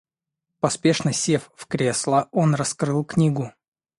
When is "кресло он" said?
1.67-2.55